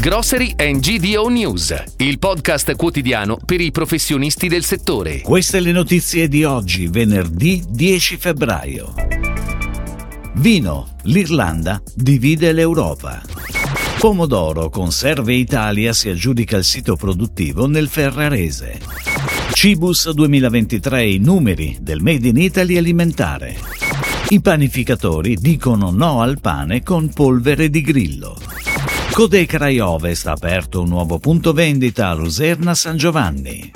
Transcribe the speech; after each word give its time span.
Grocery 0.00 0.54
and 0.56 0.78
GDO 0.78 1.28
News, 1.28 1.74
il 1.96 2.20
podcast 2.20 2.76
quotidiano 2.76 3.36
per 3.44 3.60
i 3.60 3.72
professionisti 3.72 4.46
del 4.46 4.62
settore. 4.62 5.22
Queste 5.22 5.58
le 5.58 5.72
notizie 5.72 6.28
di 6.28 6.44
oggi, 6.44 6.86
venerdì 6.86 7.64
10 7.68 8.16
febbraio. 8.16 8.94
Vino, 10.34 10.94
l'Irlanda 11.02 11.82
divide 11.96 12.52
l'Europa. 12.52 13.20
Pomodoro, 13.98 14.70
Conserve 14.70 15.34
Italia 15.34 15.92
si 15.92 16.08
aggiudica 16.08 16.56
il 16.56 16.64
sito 16.64 16.94
produttivo 16.94 17.66
nel 17.66 17.88
Ferrarese. 17.88 18.78
Cibus 19.52 20.12
2023 20.12 21.06
i 21.06 21.18
numeri 21.18 21.76
del 21.80 22.02
Made 22.02 22.28
in 22.28 22.36
Italy 22.36 22.76
alimentare. 22.76 23.56
I 24.28 24.40
panificatori 24.40 25.34
dicono 25.34 25.90
no 25.90 26.22
al 26.22 26.38
pane 26.40 26.84
con 26.84 27.08
polvere 27.12 27.68
di 27.68 27.80
grillo. 27.80 28.47
Codecrai 29.18 29.80
Ovest 29.80 30.28
ha 30.28 30.30
aperto 30.30 30.80
un 30.80 30.90
nuovo 30.90 31.18
punto 31.18 31.52
vendita 31.52 32.08
a 32.08 32.14
Luserna 32.14 32.72
San 32.76 32.96
Giovanni. 32.96 33.68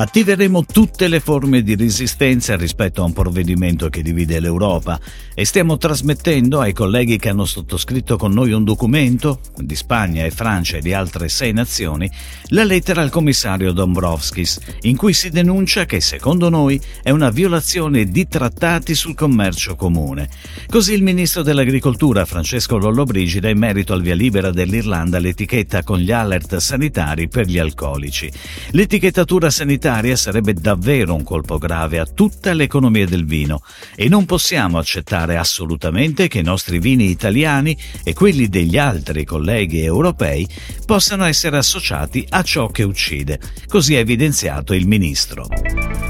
Attiveremo 0.00 0.64
tutte 0.64 1.08
le 1.08 1.18
forme 1.18 1.60
di 1.60 1.74
resistenza 1.74 2.54
rispetto 2.54 3.02
a 3.02 3.04
un 3.04 3.12
provvedimento 3.12 3.88
che 3.88 4.00
divide 4.00 4.38
l'Europa 4.38 5.00
e 5.34 5.44
stiamo 5.44 5.76
trasmettendo 5.76 6.60
ai 6.60 6.72
colleghi 6.72 7.18
che 7.18 7.30
hanno 7.30 7.44
sottoscritto 7.44 8.16
con 8.16 8.30
noi 8.30 8.52
un 8.52 8.62
documento, 8.62 9.40
di 9.56 9.74
Spagna 9.74 10.24
e 10.24 10.30
Francia 10.30 10.76
e 10.76 10.82
di 10.82 10.92
altre 10.92 11.28
sei 11.28 11.52
nazioni, 11.52 12.08
la 12.50 12.62
lettera 12.62 13.02
al 13.02 13.10
commissario 13.10 13.72
Dombrovskis, 13.72 14.60
in 14.82 14.96
cui 14.96 15.12
si 15.12 15.30
denuncia 15.30 15.84
che 15.84 16.00
secondo 16.00 16.48
noi 16.48 16.80
è 17.02 17.10
una 17.10 17.30
violazione 17.30 18.04
di 18.04 18.28
trattati 18.28 18.94
sul 18.94 19.16
commercio 19.16 19.74
comune. 19.74 20.28
Così 20.68 20.92
il 20.92 21.02
ministro 21.02 21.42
dell'Agricoltura 21.42 22.24
Francesco 22.24 22.78
Lollobrigida 22.78 23.48
in 23.48 23.58
merito 23.58 23.94
al 23.94 24.02
via 24.02 24.14
libera 24.14 24.52
dell'Irlanda 24.52 25.18
l'etichetta 25.18 25.82
con 25.82 25.98
gli 25.98 26.12
alert 26.12 26.58
sanitari 26.58 27.26
per 27.26 27.46
gli 27.46 27.58
alcolici. 27.58 28.30
L'etichettatura 28.70 29.50
sanitaria 29.50 29.86
sanitaria 29.88 30.16
sarebbe 30.16 30.52
davvero 30.52 31.14
un 31.14 31.24
colpo 31.24 31.56
grave 31.56 31.98
a 31.98 32.04
tutta 32.04 32.52
l'economia 32.52 33.06
del 33.06 33.24
vino 33.24 33.62
e 33.96 34.08
non 34.08 34.26
possiamo 34.26 34.76
accettare 34.76 35.38
assolutamente 35.38 36.28
che 36.28 36.40
i 36.40 36.42
nostri 36.42 36.78
vini 36.78 37.08
italiani 37.08 37.76
e 38.04 38.12
quelli 38.12 38.48
degli 38.48 38.76
altri 38.76 39.24
colleghi 39.24 39.82
europei 39.82 40.46
possano 40.84 41.24
essere 41.24 41.56
associati 41.56 42.26
a 42.28 42.42
ciò 42.42 42.68
che 42.68 42.82
uccide. 42.82 43.40
Così 43.66 43.96
ha 43.96 44.00
evidenziato 44.00 44.74
il 44.74 44.86
ministro. 44.86 45.46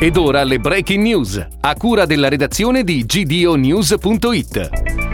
Ed 0.00 0.16
ora 0.16 0.42
le 0.42 0.58
breaking 0.58 1.04
news, 1.04 1.46
a 1.60 1.74
cura 1.74 2.06
della 2.06 2.28
redazione 2.28 2.82
di 2.82 3.04
gdonews.it. 3.04 5.09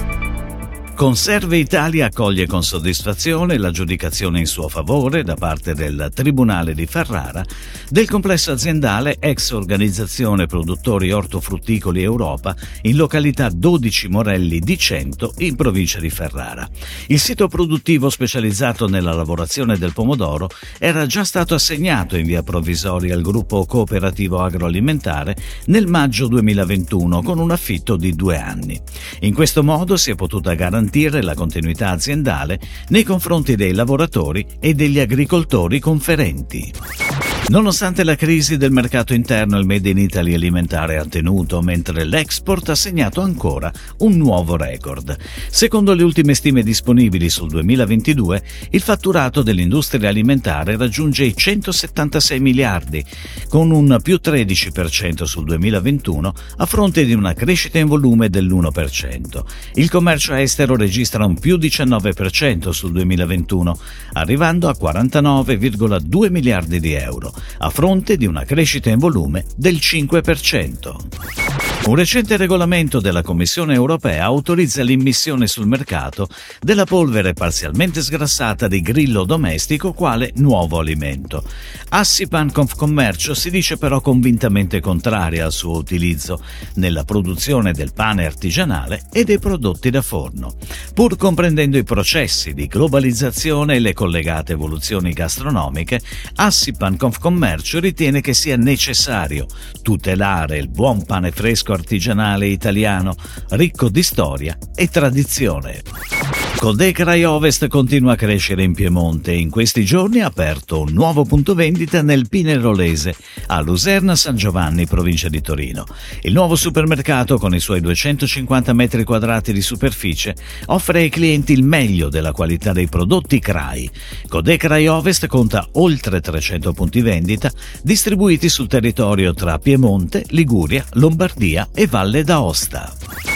Conserve 0.96 1.58
Italia 1.58 2.06
accoglie 2.06 2.46
con 2.46 2.62
soddisfazione 2.62 3.58
l'aggiudicazione 3.58 4.38
in 4.38 4.46
suo 4.46 4.66
favore 4.66 5.24
da 5.24 5.34
parte 5.34 5.74
del 5.74 6.10
Tribunale 6.14 6.72
di 6.72 6.86
Ferrara 6.86 7.44
del 7.90 8.08
complesso 8.08 8.52
aziendale 8.52 9.18
ex 9.20 9.50
Organizzazione 9.50 10.46
Produttori 10.46 11.12
Ortofrutticoli 11.12 12.02
Europa 12.02 12.56
in 12.82 12.96
località 12.96 13.50
12 13.50 14.08
Morelli 14.08 14.58
di 14.58 14.78
Cento 14.78 15.34
in 15.38 15.54
provincia 15.54 16.00
di 16.00 16.08
Ferrara. 16.08 16.66
Il 17.08 17.20
sito 17.20 17.46
produttivo 17.46 18.08
specializzato 18.08 18.88
nella 18.88 19.12
lavorazione 19.12 19.76
del 19.76 19.92
pomodoro 19.92 20.48
era 20.78 21.04
già 21.04 21.24
stato 21.24 21.54
assegnato 21.54 22.16
in 22.16 22.24
via 22.24 22.42
provvisoria 22.42 23.14
al 23.14 23.20
gruppo 23.20 23.66
cooperativo 23.66 24.40
agroalimentare 24.40 25.36
nel 25.66 25.88
maggio 25.88 26.26
2021 26.26 27.20
con 27.20 27.38
un 27.38 27.50
affitto 27.50 27.96
di 27.96 28.14
due 28.14 28.40
anni. 28.40 28.80
In 29.20 29.34
questo 29.34 29.62
modo 29.62 29.98
si 29.98 30.10
è 30.10 30.14
potuta 30.14 30.54
garantire 30.54 30.84
garantire 30.86 31.22
la 31.22 31.34
continuità 31.34 31.90
aziendale 31.90 32.60
nei 32.88 33.02
confronti 33.02 33.56
dei 33.56 33.74
lavoratori 33.74 34.46
e 34.60 34.72
degli 34.74 35.00
agricoltori 35.00 35.80
conferenti. 35.80 37.15
Nonostante 37.48 38.02
la 38.02 38.16
crisi 38.16 38.56
del 38.56 38.72
mercato 38.72 39.14
interno, 39.14 39.56
il 39.56 39.66
Made 39.66 39.88
in 39.88 39.98
Italy 39.98 40.34
alimentare 40.34 40.98
ha 40.98 41.04
tenuto, 41.04 41.62
mentre 41.62 42.04
l'export 42.04 42.70
ha 42.70 42.74
segnato 42.74 43.20
ancora 43.20 43.72
un 43.98 44.16
nuovo 44.16 44.56
record. 44.56 45.16
Secondo 45.48 45.94
le 45.94 46.02
ultime 46.02 46.34
stime 46.34 46.64
disponibili 46.64 47.28
sul 47.28 47.48
2022, 47.50 48.42
il 48.70 48.80
fatturato 48.80 49.42
dell'industria 49.42 50.08
alimentare 50.08 50.76
raggiunge 50.76 51.22
i 51.22 51.36
176 51.36 52.40
miliardi, 52.40 53.04
con 53.48 53.70
un 53.70 53.96
più 54.02 54.18
13% 54.20 55.22
sul 55.22 55.44
2021, 55.44 56.34
a 56.56 56.66
fronte 56.66 57.04
di 57.04 57.14
una 57.14 57.32
crescita 57.32 57.78
in 57.78 57.86
volume 57.86 58.28
dell'1%. 58.28 59.44
Il 59.74 59.88
commercio 59.88 60.34
estero 60.34 60.74
registra 60.74 61.24
un 61.24 61.38
più 61.38 61.58
19% 61.58 62.70
sul 62.70 62.90
2021, 62.90 63.78
arrivando 64.14 64.68
a 64.68 64.76
49,2 64.76 66.28
miliardi 66.28 66.80
di 66.80 66.92
euro 66.92 67.34
a 67.58 67.70
fronte 67.70 68.16
di 68.16 68.26
una 68.26 68.44
crescita 68.44 68.90
in 68.90 68.98
volume 68.98 69.44
del 69.56 69.76
5%. 69.76 71.75
Un 71.84 71.94
recente 71.94 72.36
regolamento 72.36 72.98
della 72.98 73.22
Commissione 73.22 73.72
europea 73.74 74.24
autorizza 74.24 74.82
l'immissione 74.82 75.46
sul 75.46 75.68
mercato 75.68 76.28
della 76.60 76.84
polvere 76.84 77.32
parzialmente 77.32 78.02
sgrassata 78.02 78.66
di 78.66 78.80
grillo 78.80 79.22
domestico 79.22 79.92
quale 79.92 80.32
nuovo 80.36 80.80
alimento. 80.80 81.44
Assipan 81.90 82.50
Confcommercio 82.50 83.34
si 83.34 83.50
dice 83.50 83.76
però 83.76 84.00
convintamente 84.00 84.80
contraria 84.80 85.44
al 85.44 85.52
suo 85.52 85.76
utilizzo 85.76 86.42
nella 86.74 87.04
produzione 87.04 87.72
del 87.72 87.92
pane 87.92 88.26
artigianale 88.26 89.04
e 89.12 89.22
dei 89.22 89.38
prodotti 89.38 89.90
da 89.90 90.02
forno. 90.02 90.56
Pur 90.92 91.16
comprendendo 91.16 91.78
i 91.78 91.84
processi 91.84 92.52
di 92.52 92.66
globalizzazione 92.66 93.76
e 93.76 93.78
le 93.78 93.92
collegate 93.92 94.54
evoluzioni 94.54 95.12
gastronomiche, 95.12 96.00
Assipan 96.34 96.96
Confcommercio 96.96 97.78
ritiene 97.78 98.20
che 98.20 98.34
sia 98.34 98.56
necessario 98.56 99.46
tutelare 99.82 100.58
il 100.58 100.68
buon 100.68 101.04
pane 101.04 101.30
fresco 101.30 101.65
artigianale 101.72 102.46
italiano, 102.46 103.14
ricco 103.50 103.88
di 103.88 104.02
storia 104.02 104.56
e 104.74 104.88
tradizione. 104.88 106.45
Codecrai 106.58 107.22
Ovest 107.22 107.68
continua 107.68 108.14
a 108.14 108.16
crescere 108.16 108.62
in 108.64 108.74
Piemonte 108.74 109.30
e 109.30 109.38
in 109.38 109.50
questi 109.50 109.84
giorni 109.84 110.20
ha 110.20 110.26
aperto 110.26 110.80
un 110.80 110.92
nuovo 110.92 111.24
punto 111.24 111.54
vendita 111.54 112.02
nel 112.02 112.28
Pinerolese, 112.28 113.14
a 113.48 113.60
Luserna 113.60 114.16
San 114.16 114.36
Giovanni, 114.36 114.86
provincia 114.86 115.28
di 115.28 115.40
Torino. 115.42 115.86
Il 116.22 116.32
nuovo 116.32 116.56
supermercato, 116.56 117.38
con 117.38 117.54
i 117.54 117.60
suoi 117.60 117.80
250 117.80 118.72
metri 118.72 119.04
quadrati 119.04 119.52
di 119.52 119.60
superficie, 119.60 120.34
offre 120.66 121.00
ai 121.00 121.08
clienti 121.10 121.52
il 121.52 121.62
meglio 121.62 122.08
della 122.08 122.32
qualità 122.32 122.72
dei 122.72 122.88
prodotti 122.88 123.38
CRAI. 123.38 123.90
Codecrai 124.26 124.88
Ovest 124.88 125.26
conta 125.26 125.68
oltre 125.72 126.20
300 126.20 126.72
punti 126.72 127.00
vendita, 127.02 127.52
distribuiti 127.82 128.48
sul 128.48 128.66
territorio 128.66 129.34
tra 129.34 129.58
Piemonte, 129.58 130.24
Liguria, 130.28 130.84
Lombardia 130.94 131.68
e 131.72 131.86
Valle 131.86 132.24
d'Aosta. 132.24 133.35